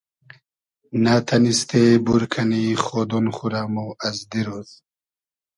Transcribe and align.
نۂ 1.03 1.15
تئنیستې 1.27 1.83
بور 2.05 2.23
کئنی 2.31 2.63
خۉدۉن 2.83 3.25
خو 3.35 3.45
رۂ 3.53 3.63
مۉ 3.73 3.87
از 4.07 4.17
دیرۉز 4.29 4.69